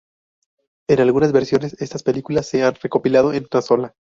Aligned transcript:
En 0.89 0.99
algunas 0.99 1.31
versiones, 1.31 1.79
estas 1.79 2.01
películas 2.01 2.47
se 2.47 2.63
han 2.63 2.73
recopilado 2.73 3.33
en 3.33 3.45
una 3.53 3.61
sola. 3.61 3.93